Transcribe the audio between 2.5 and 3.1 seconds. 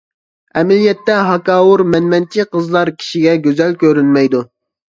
قىزلار